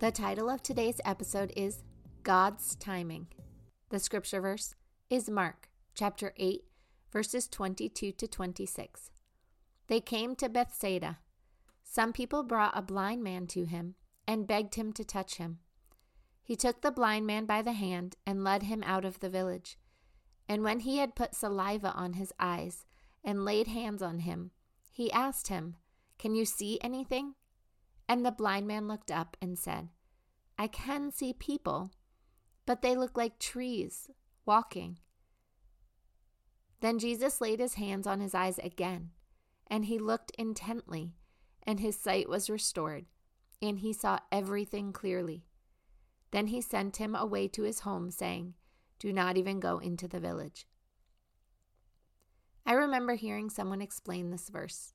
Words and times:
The 0.00 0.12
title 0.12 0.48
of 0.48 0.62
today's 0.62 1.00
episode 1.04 1.52
is 1.56 1.82
God's 2.22 2.76
Timing. 2.76 3.26
The 3.88 3.98
scripture 3.98 4.40
verse 4.40 4.76
is 5.10 5.28
Mark 5.28 5.70
chapter 5.92 6.32
8, 6.36 6.62
verses 7.12 7.48
22 7.48 8.12
to 8.12 8.28
26. 8.28 9.10
They 9.88 10.00
came 10.00 10.36
to 10.36 10.48
Bethsaida. 10.48 11.18
Some 11.82 12.12
people 12.12 12.44
brought 12.44 12.78
a 12.78 12.82
blind 12.82 13.24
man 13.24 13.48
to 13.48 13.64
him 13.64 13.96
and 14.24 14.46
begged 14.46 14.76
him 14.76 14.92
to 14.92 15.04
touch 15.04 15.38
him. 15.38 15.58
He 16.44 16.54
took 16.54 16.80
the 16.80 16.92
blind 16.92 17.26
man 17.26 17.44
by 17.44 17.60
the 17.60 17.72
hand 17.72 18.14
and 18.24 18.44
led 18.44 18.62
him 18.62 18.84
out 18.86 19.04
of 19.04 19.18
the 19.18 19.28
village. 19.28 19.78
And 20.48 20.62
when 20.62 20.78
he 20.78 20.98
had 20.98 21.16
put 21.16 21.34
saliva 21.34 21.92
on 21.94 22.12
his 22.12 22.32
eyes 22.38 22.86
and 23.24 23.44
laid 23.44 23.66
hands 23.66 24.00
on 24.00 24.20
him, 24.20 24.52
he 24.92 25.10
asked 25.10 25.48
him, 25.48 25.74
Can 26.20 26.36
you 26.36 26.44
see 26.44 26.78
anything? 26.82 27.34
And 28.08 28.24
the 28.24 28.32
blind 28.32 28.66
man 28.66 28.88
looked 28.88 29.10
up 29.10 29.36
and 29.42 29.58
said, 29.58 29.90
I 30.58 30.66
can 30.66 31.12
see 31.12 31.32
people, 31.32 31.92
but 32.66 32.82
they 32.82 32.96
look 32.96 33.16
like 33.16 33.38
trees 33.38 34.10
walking. 34.44 34.98
Then 36.80 36.98
Jesus 36.98 37.40
laid 37.40 37.60
his 37.60 37.74
hands 37.74 38.06
on 38.06 38.20
his 38.20 38.34
eyes 38.34 38.58
again, 38.58 39.10
and 39.68 39.84
he 39.84 39.98
looked 39.98 40.32
intently, 40.36 41.14
and 41.62 41.78
his 41.78 41.96
sight 41.96 42.28
was 42.28 42.50
restored, 42.50 43.06
and 43.62 43.78
he 43.78 43.92
saw 43.92 44.18
everything 44.32 44.92
clearly. 44.92 45.44
Then 46.32 46.48
he 46.48 46.60
sent 46.60 46.96
him 46.96 47.14
away 47.14 47.46
to 47.48 47.62
his 47.62 47.80
home, 47.80 48.10
saying, 48.10 48.54
Do 48.98 49.12
not 49.12 49.36
even 49.36 49.60
go 49.60 49.78
into 49.78 50.08
the 50.08 50.20
village. 50.20 50.66
I 52.66 52.72
remember 52.72 53.14
hearing 53.14 53.48
someone 53.48 53.80
explain 53.80 54.30
this 54.30 54.48
verse. 54.48 54.92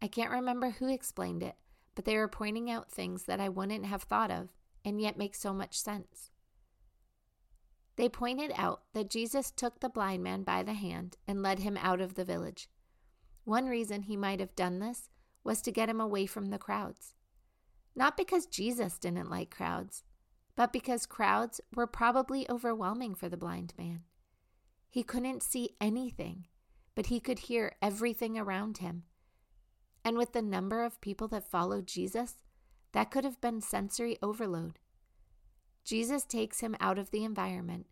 I 0.00 0.06
can't 0.06 0.30
remember 0.30 0.70
who 0.70 0.88
explained 0.88 1.42
it, 1.42 1.56
but 1.94 2.04
they 2.04 2.16
were 2.16 2.28
pointing 2.28 2.70
out 2.70 2.90
things 2.90 3.24
that 3.24 3.40
I 3.40 3.48
wouldn't 3.48 3.86
have 3.86 4.04
thought 4.04 4.30
of 4.30 4.48
and 4.84 5.00
yet 5.00 5.18
make 5.18 5.34
so 5.34 5.52
much 5.52 5.78
sense. 5.78 6.30
They 7.96 8.08
pointed 8.08 8.52
out 8.56 8.82
that 8.94 9.10
Jesus 9.10 9.50
took 9.50 9.80
the 9.80 9.88
blind 9.88 10.22
man 10.22 10.42
by 10.42 10.62
the 10.62 10.72
hand 10.72 11.16
and 11.28 11.42
led 11.42 11.58
him 11.58 11.76
out 11.76 12.00
of 12.00 12.14
the 12.14 12.24
village. 12.24 12.68
One 13.44 13.66
reason 13.66 14.02
he 14.02 14.16
might 14.16 14.40
have 14.40 14.54
done 14.54 14.78
this 14.78 15.10
was 15.44 15.60
to 15.62 15.72
get 15.72 15.88
him 15.88 16.00
away 16.00 16.26
from 16.26 16.46
the 16.46 16.58
crowds. 16.58 17.14
Not 17.94 18.16
because 18.16 18.46
Jesus 18.46 18.98
didn't 18.98 19.30
like 19.30 19.50
crowds, 19.50 20.04
but 20.56 20.72
because 20.72 21.06
crowds 21.06 21.60
were 21.74 21.86
probably 21.86 22.48
overwhelming 22.48 23.14
for 23.14 23.28
the 23.28 23.36
blind 23.36 23.74
man. 23.76 24.04
He 24.88 25.02
couldn't 25.02 25.42
see 25.42 25.70
anything, 25.80 26.46
but 26.94 27.06
he 27.06 27.20
could 27.20 27.40
hear 27.40 27.76
everything 27.80 28.38
around 28.38 28.78
him. 28.78 29.04
And 30.04 30.16
with 30.16 30.32
the 30.32 30.42
number 30.42 30.84
of 30.84 31.00
people 31.00 31.28
that 31.28 31.50
followed 31.50 31.86
Jesus, 31.86 32.36
that 32.92 33.10
could 33.10 33.24
have 33.24 33.40
been 33.40 33.60
sensory 33.60 34.18
overload. 34.22 34.78
Jesus 35.84 36.24
takes 36.24 36.60
him 36.60 36.76
out 36.80 36.98
of 36.98 37.10
the 37.10 37.24
environment 37.24 37.86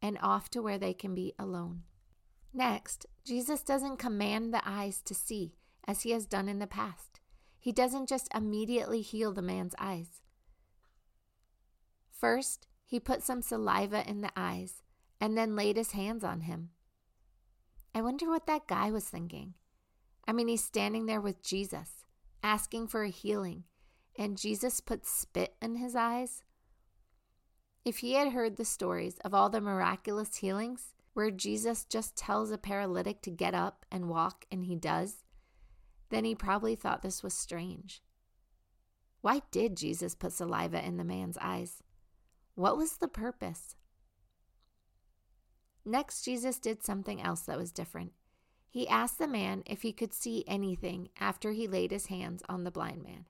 and 0.00 0.18
off 0.22 0.48
to 0.50 0.62
where 0.62 0.78
they 0.78 0.94
can 0.94 1.14
be 1.14 1.34
alone. 1.38 1.82
Next, 2.52 3.06
Jesus 3.24 3.62
doesn't 3.62 3.98
command 3.98 4.52
the 4.52 4.62
eyes 4.64 5.02
to 5.02 5.14
see 5.14 5.54
as 5.86 6.02
he 6.02 6.10
has 6.12 6.26
done 6.26 6.48
in 6.48 6.58
the 6.58 6.66
past. 6.66 7.20
He 7.58 7.72
doesn't 7.72 8.08
just 8.08 8.28
immediately 8.34 9.00
heal 9.00 9.32
the 9.32 9.42
man's 9.42 9.74
eyes. 9.78 10.20
First, 12.10 12.66
he 12.84 13.00
put 13.00 13.22
some 13.22 13.42
saliva 13.42 14.08
in 14.08 14.20
the 14.20 14.32
eyes 14.36 14.82
and 15.20 15.36
then 15.36 15.56
laid 15.56 15.76
his 15.76 15.92
hands 15.92 16.22
on 16.22 16.42
him. 16.42 16.70
I 17.94 18.02
wonder 18.02 18.28
what 18.28 18.46
that 18.46 18.66
guy 18.66 18.90
was 18.90 19.04
thinking. 19.04 19.54
I 20.26 20.32
mean, 20.32 20.48
he's 20.48 20.64
standing 20.64 21.06
there 21.06 21.20
with 21.20 21.42
Jesus, 21.42 22.04
asking 22.42 22.88
for 22.88 23.02
a 23.02 23.10
healing, 23.10 23.64
and 24.16 24.38
Jesus 24.38 24.80
put 24.80 25.06
spit 25.06 25.54
in 25.60 25.76
his 25.76 25.94
eyes? 25.96 26.42
If 27.84 27.98
he 27.98 28.14
had 28.14 28.32
heard 28.32 28.56
the 28.56 28.64
stories 28.64 29.18
of 29.24 29.34
all 29.34 29.50
the 29.50 29.60
miraculous 29.60 30.36
healings 30.36 30.94
where 31.12 31.30
Jesus 31.30 31.84
just 31.84 32.16
tells 32.16 32.50
a 32.50 32.58
paralytic 32.58 33.22
to 33.22 33.30
get 33.30 33.54
up 33.54 33.84
and 33.90 34.08
walk 34.08 34.46
and 34.50 34.64
he 34.64 34.74
does, 34.74 35.24
then 36.10 36.24
he 36.24 36.34
probably 36.34 36.74
thought 36.74 37.02
this 37.02 37.22
was 37.22 37.34
strange. 37.34 38.02
Why 39.20 39.42
did 39.50 39.76
Jesus 39.76 40.14
put 40.14 40.32
saliva 40.32 40.84
in 40.84 40.96
the 40.96 41.04
man's 41.04 41.38
eyes? 41.40 41.82
What 42.54 42.76
was 42.76 42.98
the 42.98 43.08
purpose? 43.08 43.74
Next, 45.84 46.24
Jesus 46.24 46.58
did 46.58 46.82
something 46.82 47.20
else 47.20 47.42
that 47.42 47.58
was 47.58 47.72
different. 47.72 48.12
He 48.70 48.88
asked 48.88 49.18
the 49.18 49.28
man 49.28 49.62
if 49.66 49.82
he 49.82 49.92
could 49.92 50.12
see 50.12 50.44
anything 50.46 51.10
after 51.20 51.52
he 51.52 51.68
laid 51.68 51.90
his 51.90 52.06
hands 52.06 52.42
on 52.48 52.64
the 52.64 52.70
blind 52.70 53.02
man. 53.02 53.26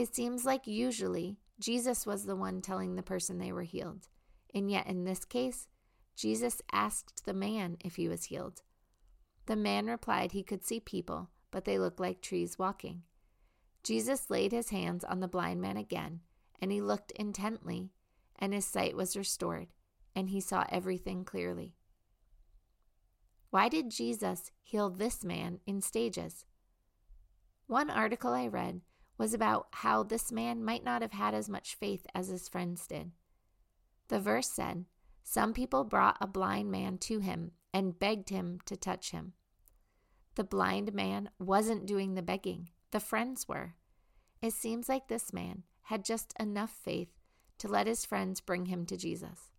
It 0.00 0.14
seems 0.14 0.46
like 0.46 0.66
usually 0.66 1.36
Jesus 1.58 2.06
was 2.06 2.24
the 2.24 2.34
one 2.34 2.62
telling 2.62 2.96
the 2.96 3.02
person 3.02 3.36
they 3.36 3.52
were 3.52 3.64
healed. 3.64 4.08
And 4.54 4.70
yet 4.70 4.86
in 4.86 5.04
this 5.04 5.26
case, 5.26 5.68
Jesus 6.16 6.62
asked 6.72 7.26
the 7.26 7.34
man 7.34 7.76
if 7.84 7.96
he 7.96 8.08
was 8.08 8.24
healed. 8.24 8.62
The 9.44 9.56
man 9.56 9.88
replied 9.88 10.32
he 10.32 10.42
could 10.42 10.64
see 10.64 10.80
people, 10.80 11.28
but 11.50 11.66
they 11.66 11.78
looked 11.78 12.00
like 12.00 12.22
trees 12.22 12.58
walking. 12.58 13.02
Jesus 13.82 14.30
laid 14.30 14.52
his 14.52 14.70
hands 14.70 15.04
on 15.04 15.20
the 15.20 15.28
blind 15.28 15.60
man 15.60 15.76
again, 15.76 16.20
and 16.62 16.72
he 16.72 16.80
looked 16.80 17.10
intently, 17.10 17.90
and 18.38 18.54
his 18.54 18.64
sight 18.64 18.96
was 18.96 19.18
restored, 19.18 19.66
and 20.16 20.30
he 20.30 20.40
saw 20.40 20.64
everything 20.70 21.26
clearly. 21.26 21.74
Why 23.50 23.68
did 23.68 23.90
Jesus 23.90 24.50
heal 24.62 24.88
this 24.88 25.22
man 25.22 25.60
in 25.66 25.82
stages? 25.82 26.46
One 27.66 27.90
article 27.90 28.32
I 28.32 28.46
read 28.46 28.80
was 29.20 29.34
about 29.34 29.66
how 29.70 30.02
this 30.02 30.32
man 30.32 30.64
might 30.64 30.82
not 30.82 31.02
have 31.02 31.12
had 31.12 31.34
as 31.34 31.46
much 31.46 31.74
faith 31.74 32.06
as 32.14 32.28
his 32.28 32.48
friends 32.48 32.86
did. 32.86 33.10
The 34.08 34.18
verse 34.18 34.48
said, 34.48 34.86
Some 35.22 35.52
people 35.52 35.84
brought 35.84 36.16
a 36.22 36.26
blind 36.26 36.70
man 36.70 36.96
to 37.00 37.18
him 37.18 37.50
and 37.74 37.98
begged 37.98 38.30
him 38.30 38.60
to 38.64 38.78
touch 38.78 39.10
him. 39.10 39.34
The 40.36 40.44
blind 40.44 40.94
man 40.94 41.28
wasn't 41.38 41.84
doing 41.84 42.14
the 42.14 42.22
begging, 42.22 42.70
the 42.92 42.98
friends 42.98 43.46
were. 43.46 43.74
It 44.40 44.54
seems 44.54 44.88
like 44.88 45.08
this 45.08 45.34
man 45.34 45.64
had 45.82 46.02
just 46.02 46.32
enough 46.40 46.70
faith 46.70 47.10
to 47.58 47.68
let 47.68 47.86
his 47.86 48.06
friends 48.06 48.40
bring 48.40 48.66
him 48.66 48.86
to 48.86 48.96
Jesus. 48.96 49.50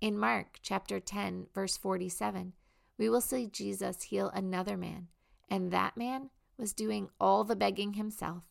In 0.00 0.18
Mark 0.18 0.58
chapter 0.62 1.00
10, 1.00 1.48
verse 1.54 1.76
47, 1.76 2.54
we 2.96 3.10
will 3.10 3.20
see 3.20 3.46
Jesus 3.46 4.04
heal 4.04 4.30
another 4.32 4.78
man, 4.78 5.08
and 5.50 5.70
that 5.70 5.98
man 5.98 6.30
was 6.56 6.72
doing 6.72 7.10
all 7.20 7.44
the 7.44 7.54
begging 7.54 7.92
himself 7.92 8.44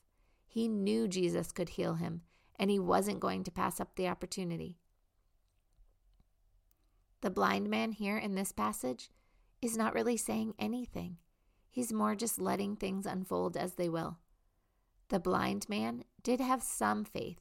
he 0.49 0.67
knew 0.67 1.07
Jesus 1.07 1.51
could 1.51 1.69
heal 1.69 1.93
him, 1.93 2.23
and 2.57 2.71
he 2.71 2.79
wasn't 2.79 3.19
going 3.19 3.43
to 3.43 3.51
pass 3.51 3.79
up 3.79 3.95
the 3.95 4.07
opportunity. 4.07 4.79
The 7.21 7.29
blind 7.29 7.69
man 7.69 7.91
here 7.91 8.17
in 8.17 8.33
this 8.33 8.51
passage 8.51 9.11
is 9.61 9.77
not 9.77 9.93
really 9.93 10.17
saying 10.17 10.55
anything. 10.57 11.17
He's 11.69 11.93
more 11.93 12.15
just 12.15 12.41
letting 12.41 12.75
things 12.75 13.05
unfold 13.05 13.55
as 13.55 13.75
they 13.75 13.89
will. 13.89 14.17
The 15.09 15.19
blind 15.19 15.69
man 15.69 16.03
did 16.23 16.39
have 16.39 16.63
some 16.63 17.03
faith. 17.03 17.39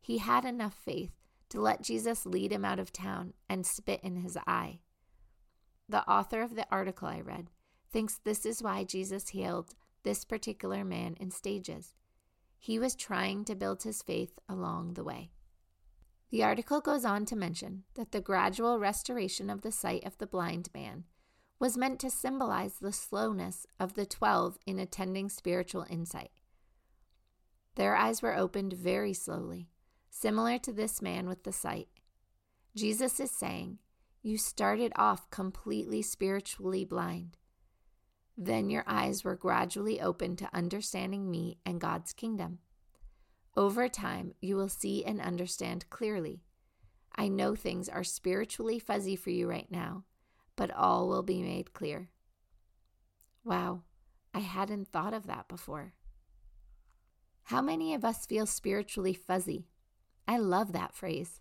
He 0.00 0.18
had 0.18 0.44
enough 0.44 0.74
faith 0.74 1.12
to 1.50 1.60
let 1.60 1.82
Jesus 1.82 2.26
lead 2.26 2.52
him 2.52 2.64
out 2.64 2.80
of 2.80 2.92
town 2.92 3.34
and 3.48 3.64
spit 3.64 4.00
in 4.02 4.16
his 4.16 4.36
eye. 4.48 4.80
The 5.88 6.08
author 6.10 6.42
of 6.42 6.56
the 6.56 6.66
article 6.72 7.06
I 7.06 7.20
read 7.20 7.50
thinks 7.92 8.18
this 8.18 8.44
is 8.44 8.62
why 8.62 8.82
Jesus 8.82 9.28
healed 9.28 9.74
this 10.02 10.24
particular 10.24 10.84
man 10.84 11.14
in 11.20 11.30
stages. 11.30 11.94
He 12.58 12.78
was 12.78 12.94
trying 12.94 13.44
to 13.46 13.54
build 13.54 13.82
his 13.82 14.02
faith 14.02 14.38
along 14.48 14.94
the 14.94 15.04
way. 15.04 15.30
The 16.30 16.42
article 16.42 16.80
goes 16.80 17.04
on 17.04 17.24
to 17.26 17.36
mention 17.36 17.84
that 17.94 18.12
the 18.12 18.20
gradual 18.20 18.78
restoration 18.78 19.48
of 19.48 19.62
the 19.62 19.72
sight 19.72 20.04
of 20.04 20.18
the 20.18 20.26
blind 20.26 20.68
man 20.74 21.04
was 21.58 21.76
meant 21.76 21.98
to 22.00 22.10
symbolize 22.10 22.74
the 22.74 22.92
slowness 22.92 23.66
of 23.80 23.94
the 23.94 24.06
twelve 24.06 24.58
in 24.66 24.78
attending 24.78 25.28
spiritual 25.28 25.86
insight. 25.88 26.30
Their 27.76 27.96
eyes 27.96 28.22
were 28.22 28.36
opened 28.36 28.74
very 28.74 29.14
slowly, 29.14 29.70
similar 30.10 30.58
to 30.58 30.72
this 30.72 31.00
man 31.00 31.28
with 31.28 31.44
the 31.44 31.52
sight. 31.52 31.88
Jesus 32.76 33.18
is 33.18 33.30
saying, 33.30 33.78
You 34.20 34.36
started 34.36 34.92
off 34.96 35.30
completely 35.30 36.02
spiritually 36.02 36.84
blind. 36.84 37.36
Then 38.40 38.70
your 38.70 38.84
eyes 38.86 39.24
were 39.24 39.34
gradually 39.34 40.00
opened 40.00 40.38
to 40.38 40.54
understanding 40.54 41.28
me 41.28 41.58
and 41.66 41.80
God's 41.80 42.12
kingdom. 42.12 42.60
Over 43.56 43.88
time, 43.88 44.34
you 44.40 44.54
will 44.54 44.68
see 44.68 45.04
and 45.04 45.20
understand 45.20 45.90
clearly. 45.90 46.44
I 47.16 47.26
know 47.26 47.56
things 47.56 47.88
are 47.88 48.04
spiritually 48.04 48.78
fuzzy 48.78 49.16
for 49.16 49.30
you 49.30 49.50
right 49.50 49.66
now, 49.68 50.04
but 50.54 50.70
all 50.70 51.08
will 51.08 51.24
be 51.24 51.42
made 51.42 51.72
clear. 51.72 52.10
Wow, 53.42 53.82
I 54.32 54.38
hadn't 54.38 54.86
thought 54.92 55.14
of 55.14 55.26
that 55.26 55.48
before. 55.48 55.94
How 57.42 57.60
many 57.60 57.92
of 57.92 58.04
us 58.04 58.24
feel 58.24 58.46
spiritually 58.46 59.14
fuzzy? 59.14 59.66
I 60.28 60.38
love 60.38 60.72
that 60.74 60.94
phrase. 60.94 61.40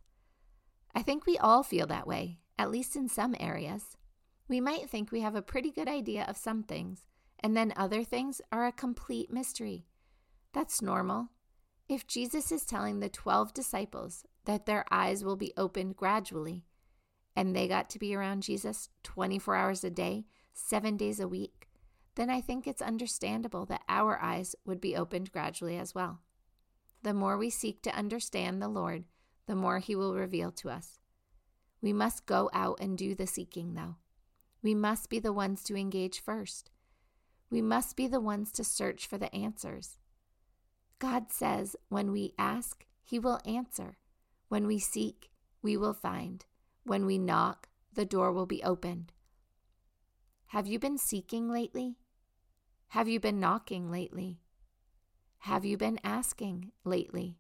I 0.95 1.03
think 1.03 1.27
we 1.27 1.38
all 1.38 1.61
feel 1.61 1.85
that 1.88 2.07
way, 2.07 2.39
at 2.57 2.71
least 2.71 2.95
in 2.95 3.07
some 3.07 3.35
areas. 3.39 3.97
We 4.49 4.61
might 4.61 4.89
think 4.89 5.11
we 5.11 5.21
have 5.21 5.35
a 5.35 5.41
pretty 5.41 5.71
good 5.71 5.88
idea 5.88 6.23
of 6.27 6.38
some 6.38 6.63
things, 6.63 7.03
and 7.41 7.55
then 7.55 7.73
other 7.75 8.03
things 8.03 8.41
are 8.51 8.65
a 8.65 8.71
complete 8.71 9.31
mystery. 9.31 9.85
That's 10.53 10.81
normal. 10.81 11.29
If 11.89 12.07
Jesus 12.07 12.51
is 12.51 12.65
telling 12.65 12.99
the 12.99 13.09
12 13.09 13.53
disciples 13.53 14.25
that 14.45 14.65
their 14.65 14.85
eyes 14.89 15.23
will 15.23 15.35
be 15.35 15.53
opened 15.57 15.97
gradually, 15.97 16.65
and 17.35 17.55
they 17.55 17.67
got 17.67 17.89
to 17.91 17.99
be 17.99 18.15
around 18.15 18.44
Jesus 18.44 18.89
24 19.03 19.55
hours 19.55 19.83
a 19.83 19.89
day, 19.89 20.25
seven 20.53 20.97
days 20.97 21.19
a 21.19 21.27
week, 21.27 21.67
then 22.15 22.29
I 22.29 22.41
think 22.41 22.65
it's 22.65 22.81
understandable 22.81 23.65
that 23.67 23.83
our 23.88 24.19
eyes 24.19 24.55
would 24.65 24.81
be 24.81 24.95
opened 24.95 25.31
gradually 25.31 25.77
as 25.77 25.94
well. 25.94 26.21
The 27.03 27.13
more 27.13 27.38
we 27.38 27.49
seek 27.49 27.83
to 27.83 27.95
understand 27.95 28.61
the 28.61 28.67
Lord, 28.67 29.03
the 29.45 29.55
more 29.55 29.79
He 29.79 29.95
will 29.95 30.15
reveal 30.15 30.51
to 30.53 30.69
us. 30.69 30.99
We 31.81 31.94
must 31.94 32.25
go 32.25 32.49
out 32.53 32.79
and 32.81 32.97
do 32.97 33.13
the 33.13 33.27
seeking, 33.27 33.75
though. 33.75 33.97
We 34.67 34.75
must 34.75 35.09
be 35.09 35.19
the 35.19 35.31
ones 35.31 35.63
to 35.63 35.77
engage 35.77 36.19
first. 36.19 36.71
We 37.49 37.61
must 37.61 37.95
be 37.95 38.05
the 38.05 38.19
ones 38.19 38.51
to 38.51 38.65
search 38.65 39.07
for 39.07 39.17
the 39.17 39.33
answers. 39.33 39.97
God 40.99 41.31
says, 41.31 41.77
when 41.87 42.11
we 42.11 42.33
ask, 42.37 42.85
He 43.01 43.17
will 43.17 43.39
answer. 43.45 43.97
When 44.49 44.67
we 44.67 44.77
seek, 44.77 45.29
we 45.61 45.77
will 45.77 45.93
find. 45.93 46.43
When 46.83 47.05
we 47.05 47.17
knock, 47.17 47.69
the 47.93 48.03
door 48.03 48.33
will 48.33 48.45
be 48.45 48.61
opened. 48.61 49.13
Have 50.47 50.67
you 50.67 50.79
been 50.79 50.97
seeking 50.97 51.49
lately? 51.49 51.95
Have 52.89 53.07
you 53.07 53.21
been 53.21 53.39
knocking 53.39 53.89
lately? 53.89 54.41
Have 55.37 55.63
you 55.63 55.77
been 55.77 55.97
asking 56.03 56.73
lately? 56.83 57.37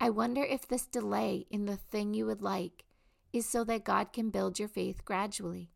I 0.00 0.10
wonder 0.10 0.44
if 0.44 0.68
this 0.68 0.86
delay 0.86 1.48
in 1.50 1.66
the 1.66 1.76
thing 1.76 2.14
you 2.14 2.24
would 2.26 2.40
like 2.40 2.84
is 3.32 3.46
so 3.46 3.64
that 3.64 3.82
God 3.82 4.12
can 4.12 4.30
build 4.30 4.60
your 4.60 4.68
faith 4.68 5.04
gradually. 5.04 5.72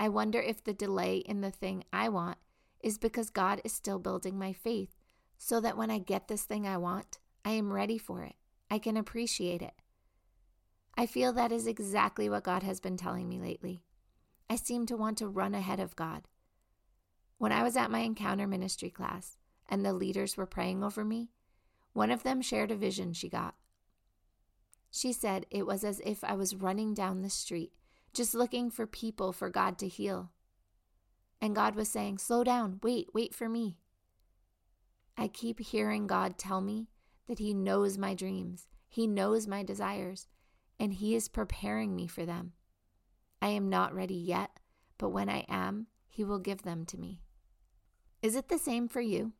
I 0.00 0.08
wonder 0.08 0.40
if 0.40 0.64
the 0.64 0.72
delay 0.72 1.18
in 1.18 1.42
the 1.42 1.50
thing 1.50 1.84
I 1.92 2.08
want 2.08 2.38
is 2.80 2.96
because 2.96 3.28
God 3.28 3.60
is 3.64 3.72
still 3.74 3.98
building 3.98 4.38
my 4.38 4.54
faith 4.54 4.96
so 5.36 5.60
that 5.60 5.76
when 5.76 5.90
I 5.90 5.98
get 5.98 6.26
this 6.26 6.44
thing 6.44 6.66
I 6.66 6.78
want, 6.78 7.18
I 7.44 7.50
am 7.50 7.70
ready 7.70 7.98
for 7.98 8.22
it. 8.22 8.34
I 8.70 8.78
can 8.78 8.96
appreciate 8.96 9.60
it. 9.60 9.74
I 10.96 11.04
feel 11.04 11.34
that 11.34 11.52
is 11.52 11.66
exactly 11.66 12.30
what 12.30 12.44
God 12.44 12.62
has 12.62 12.80
been 12.80 12.96
telling 12.96 13.28
me 13.28 13.40
lately. 13.40 13.82
I 14.48 14.56
seem 14.56 14.86
to 14.86 14.96
want 14.96 15.18
to 15.18 15.28
run 15.28 15.54
ahead 15.54 15.80
of 15.80 15.96
God. 15.96 16.22
When 17.36 17.52
I 17.52 17.62
was 17.62 17.76
at 17.76 17.90
my 17.90 17.98
encounter 17.98 18.46
ministry 18.46 18.88
class 18.88 19.36
and 19.68 19.84
the 19.84 19.92
leaders 19.92 20.34
were 20.34 20.46
praying 20.46 20.82
over 20.82 21.04
me, 21.04 21.28
one 21.92 22.10
of 22.10 22.22
them 22.22 22.40
shared 22.40 22.70
a 22.70 22.74
vision 22.74 23.12
she 23.12 23.28
got. 23.28 23.54
She 24.90 25.12
said 25.12 25.44
it 25.50 25.66
was 25.66 25.84
as 25.84 26.00
if 26.06 26.24
I 26.24 26.32
was 26.32 26.54
running 26.54 26.94
down 26.94 27.20
the 27.20 27.28
street, 27.28 27.72
just 28.12 28.34
looking 28.34 28.70
for 28.70 28.86
people 28.86 29.32
for 29.32 29.50
God 29.50 29.78
to 29.78 29.88
heal. 29.88 30.30
And 31.40 31.54
God 31.54 31.74
was 31.74 31.88
saying, 31.88 32.18
Slow 32.18 32.44
down, 32.44 32.80
wait, 32.82 33.08
wait 33.14 33.34
for 33.34 33.48
me. 33.48 33.76
I 35.16 35.28
keep 35.28 35.60
hearing 35.60 36.06
God 36.06 36.38
tell 36.38 36.60
me 36.60 36.88
that 37.28 37.38
He 37.38 37.54
knows 37.54 37.98
my 37.98 38.14
dreams, 38.14 38.66
He 38.88 39.06
knows 39.06 39.46
my 39.46 39.62
desires, 39.62 40.26
and 40.78 40.92
He 40.92 41.14
is 41.14 41.28
preparing 41.28 41.94
me 41.94 42.06
for 42.06 42.26
them. 42.26 42.52
I 43.40 43.48
am 43.48 43.68
not 43.68 43.94
ready 43.94 44.14
yet, 44.14 44.50
but 44.98 45.10
when 45.10 45.28
I 45.28 45.46
am, 45.48 45.86
He 46.08 46.24
will 46.24 46.38
give 46.38 46.62
them 46.62 46.84
to 46.86 46.98
me. 46.98 47.22
Is 48.22 48.36
it 48.36 48.48
the 48.48 48.58
same 48.58 48.88
for 48.88 49.00
you? 49.00 49.32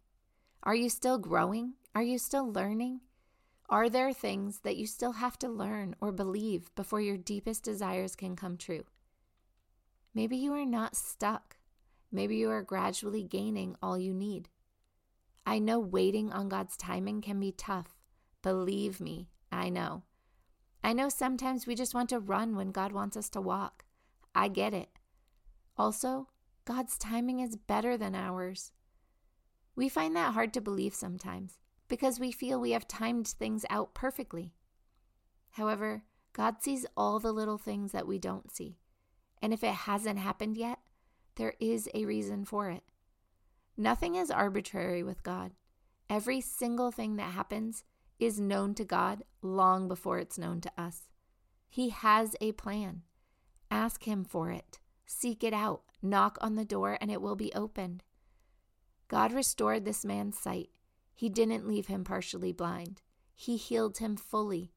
Are 0.62 0.75
you 0.75 0.88
still 0.88 1.19
growing? 1.19 1.75
Are 1.94 2.02
you 2.02 2.19
still 2.19 2.50
learning? 2.50 3.00
Are 3.70 3.88
there 3.88 4.12
things 4.12 4.58
that 4.64 4.76
you 4.76 4.84
still 4.84 5.12
have 5.12 5.38
to 5.38 5.49
learn 5.49 5.94
or 6.00 6.11
believe 6.11 6.75
before 6.75 7.00
your 7.00 7.17
deepest 7.17 7.62
desires 7.62 8.17
can 8.17 8.34
come 8.34 8.56
true? 8.56 8.82
Maybe 10.12 10.37
you 10.37 10.52
are 10.55 10.67
not 10.67 10.96
stuck. 10.96 11.56
Maybe 12.11 12.34
you 12.34 12.50
are 12.50 12.62
gradually 12.62 13.22
gaining 13.22 13.76
all 13.81 13.96
you 13.96 14.12
need. 14.12 14.49
I 15.46 15.61
know 15.61 15.78
waiting 15.78 16.32
on 16.32 16.49
God's 16.49 16.76
timing 16.76 17.20
can 17.20 17.38
be 17.38 17.52
tough. 17.52 17.96
Believe 18.43 19.00
me, 19.00 19.28
I 19.52 19.69
know. 19.69 20.02
I 20.82 20.93
know 20.93 21.08
sometimes 21.08 21.64
we 21.64 21.76
just 21.76 21.94
want 21.94 22.08
to 22.08 22.19
run 22.19 22.56
when 22.56 22.72
God 22.72 22.90
wants 22.90 23.17
us 23.17 23.28
to 23.31 23.40
walk. 23.40 23.84
I 24.34 24.49
get 24.49 24.75
it. 24.75 24.88
Also, 25.78 26.26
God's 26.64 26.99
timing 26.99 27.38
is 27.38 27.55
better 27.55 27.96
than 27.96 28.17
ours. 28.17 28.72
We 29.76 29.88
find 29.88 30.17
that 30.17 30.34
hard 30.34 30.52
to 30.55 30.61
believe 30.61 30.94
sometimes 30.94 31.56
because 31.91 32.19
we 32.19 32.33
feel 32.33 32.59
we 32.59 32.71
have 32.71 32.89
timed 32.89 33.29
things 33.29 33.67
out 33.69 33.93
perfectly. 33.93 34.55
However, 35.51 36.05
God 36.33 36.63
sees 36.63 36.87
all 36.97 37.19
the 37.19 37.33
little 37.33 37.59
things 37.59 37.93
that 37.93 38.07
we 38.07 38.19
don't 38.19 38.51
see. 38.51 38.79
And 39.43 39.53
if 39.53 39.63
it 39.63 39.75
hasn't 39.75 40.19
happened 40.19 40.57
yet, 40.57 40.79
there 41.35 41.55
is 41.61 41.89
a 41.93 42.05
reason 42.07 42.45
for 42.45 42.71
it. 42.71 42.85
Nothing 43.77 44.15
is 44.15 44.31
arbitrary 44.31 45.03
with 45.03 45.23
God. 45.23 45.53
Every 46.09 46.41
single 46.41 46.93
thing 46.93 47.17
that 47.17 47.33
happens 47.33 47.83
is 48.19 48.39
known 48.39 48.75
to 48.75 48.85
God 48.85 49.25
long 49.43 49.89
before 49.89 50.19
it's 50.19 50.39
known 50.39 50.61
to 50.61 50.73
us. 50.79 51.09
He 51.69 51.89
has 51.89 52.37
a 52.41 52.53
plan. 52.53 53.03
Ask 53.71 54.05
Him 54.05 54.25
for 54.25 54.51
it. 54.51 54.79
Seek 55.07 55.43
it 55.43 55.55
out. 55.55 55.83
Knock 56.03 56.39
on 56.41 56.55
the 56.55 56.65
door, 56.65 56.99
and 57.01 57.11
it 57.11 57.21
will 57.21 57.37
be 57.37 57.53
opened. 57.55 58.03
God 59.09 59.33
restored 59.33 59.85
this 59.85 60.05
man's 60.05 60.39
sight. 60.39 60.71
He 61.20 61.28
didn't 61.28 61.69
leave 61.69 61.88
him 61.88 62.02
partially 62.02 62.50
blind, 62.50 63.02
He 63.34 63.58
healed 63.58 63.99
him 63.99 64.17
fully. 64.17 64.72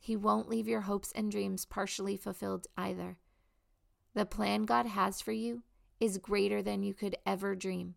He 0.00 0.16
won't 0.16 0.48
leave 0.48 0.66
your 0.66 0.80
hopes 0.80 1.12
and 1.12 1.30
dreams 1.30 1.64
partially 1.64 2.16
fulfilled 2.16 2.66
either. 2.76 3.18
The 4.12 4.26
plan 4.26 4.64
God 4.64 4.86
has 4.86 5.20
for 5.20 5.30
you 5.30 5.62
is 6.00 6.18
greater 6.18 6.60
than 6.60 6.82
you 6.82 6.92
could 6.92 7.14
ever 7.24 7.54
dream. 7.54 7.94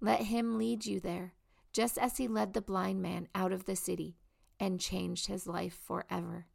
Let 0.00 0.26
Him 0.26 0.58
lead 0.58 0.86
you 0.86 1.00
there, 1.00 1.34
just 1.72 1.98
as 1.98 2.18
He 2.18 2.28
led 2.28 2.54
the 2.54 2.62
blind 2.62 3.02
man 3.02 3.26
out 3.34 3.50
of 3.50 3.64
the 3.64 3.74
city 3.74 4.16
and 4.60 4.78
changed 4.78 5.26
his 5.26 5.48
life 5.48 5.76
forever. 5.82 6.46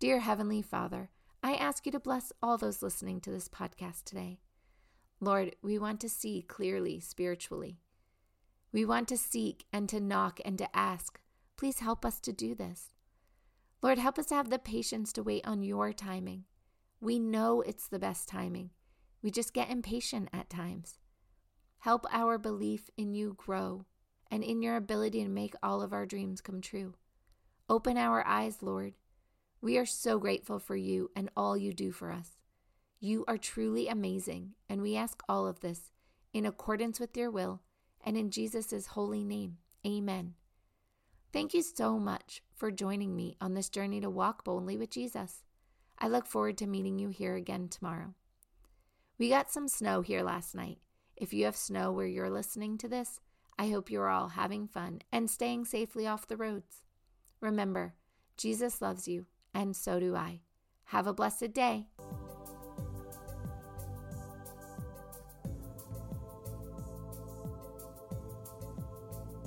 Dear 0.00 0.18
Heavenly 0.18 0.62
Father, 0.62 1.10
I 1.44 1.54
ask 1.54 1.86
you 1.86 1.92
to 1.92 2.00
bless 2.00 2.32
all 2.42 2.58
those 2.58 2.82
listening 2.82 3.20
to 3.20 3.30
this 3.30 3.46
podcast 3.46 4.02
today. 4.02 4.40
Lord, 5.20 5.54
we 5.62 5.78
want 5.78 6.00
to 6.00 6.08
see 6.08 6.42
clearly 6.42 6.98
spiritually. 6.98 7.78
We 8.72 8.84
want 8.84 9.08
to 9.08 9.16
seek 9.16 9.66
and 9.72 9.88
to 9.88 10.00
knock 10.00 10.40
and 10.44 10.56
to 10.58 10.76
ask. 10.76 11.20
Please 11.56 11.80
help 11.80 12.04
us 12.04 12.20
to 12.20 12.32
do 12.32 12.54
this. 12.54 12.90
Lord, 13.82 13.98
help 13.98 14.18
us 14.18 14.26
to 14.26 14.34
have 14.34 14.50
the 14.50 14.58
patience 14.58 15.12
to 15.14 15.22
wait 15.22 15.46
on 15.46 15.62
your 15.62 15.92
timing. 15.92 16.44
We 17.00 17.18
know 17.18 17.62
it's 17.62 17.88
the 17.88 17.98
best 17.98 18.28
timing. 18.28 18.70
We 19.22 19.30
just 19.30 19.54
get 19.54 19.70
impatient 19.70 20.28
at 20.32 20.50
times. 20.50 20.98
Help 21.80 22.06
our 22.12 22.38
belief 22.38 22.90
in 22.96 23.14
you 23.14 23.34
grow 23.36 23.86
and 24.30 24.44
in 24.44 24.62
your 24.62 24.76
ability 24.76 25.24
to 25.24 25.30
make 25.30 25.54
all 25.62 25.82
of 25.82 25.92
our 25.92 26.06
dreams 26.06 26.40
come 26.40 26.60
true. 26.60 26.94
Open 27.68 27.96
our 27.96 28.26
eyes, 28.26 28.58
Lord, 28.62 28.94
we 29.62 29.76
are 29.76 29.86
so 29.86 30.18
grateful 30.18 30.58
for 30.58 30.76
you 30.76 31.10
and 31.14 31.28
all 31.36 31.56
you 31.56 31.74
do 31.74 31.92
for 31.92 32.10
us. 32.10 32.38
You 32.98 33.24
are 33.28 33.36
truly 33.36 33.88
amazing, 33.88 34.54
and 34.68 34.80
we 34.80 34.96
ask 34.96 35.22
all 35.28 35.46
of 35.46 35.60
this 35.60 35.90
in 36.32 36.46
accordance 36.46 36.98
with 36.98 37.16
your 37.16 37.30
will 37.30 37.60
and 38.04 38.16
in 38.16 38.30
Jesus' 38.30 38.86
holy 38.86 39.24
name. 39.24 39.58
Amen. 39.86 40.34
Thank 41.32 41.54
you 41.54 41.62
so 41.62 41.98
much 41.98 42.42
for 42.54 42.70
joining 42.70 43.14
me 43.14 43.36
on 43.40 43.54
this 43.54 43.68
journey 43.68 44.00
to 44.00 44.10
walk 44.10 44.44
boldly 44.44 44.76
with 44.76 44.90
Jesus. 44.90 45.42
I 45.98 46.08
look 46.08 46.26
forward 46.26 46.58
to 46.58 46.66
meeting 46.66 46.98
you 46.98 47.08
here 47.08 47.36
again 47.36 47.68
tomorrow. 47.68 48.14
We 49.18 49.28
got 49.28 49.50
some 49.50 49.68
snow 49.68 50.00
here 50.00 50.22
last 50.22 50.54
night. 50.54 50.78
If 51.16 51.32
you 51.32 51.44
have 51.44 51.56
snow 51.56 51.92
where 51.92 52.06
you're 52.06 52.30
listening 52.30 52.78
to 52.78 52.88
this, 52.88 53.20
I 53.58 53.68
hope 53.68 53.90
you're 53.90 54.08
all 54.08 54.28
having 54.28 54.66
fun 54.66 55.02
and 55.12 55.30
staying 55.30 55.66
safely 55.66 56.06
off 56.06 56.26
the 56.26 56.36
roads. 56.36 56.82
Remember, 57.40 57.94
Jesus 58.36 58.80
loves 58.80 59.06
you 59.06 59.26
and 59.52 59.76
so 59.76 60.00
do 60.00 60.16
I. 60.16 60.40
Have 60.84 61.06
a 61.06 61.12
blessed 61.12 61.52
day. 61.52 61.88